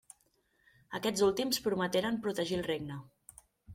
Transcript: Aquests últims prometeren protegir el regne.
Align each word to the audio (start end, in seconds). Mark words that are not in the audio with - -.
Aquests 0.99 1.25
últims 1.27 1.61
prometeren 1.67 2.19
protegir 2.25 2.59
el 2.61 2.67
regne. 2.73 2.99